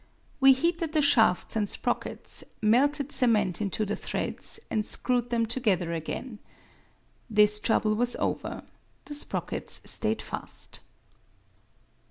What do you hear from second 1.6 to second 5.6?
sprockets, melted cement into the threads, and screwed them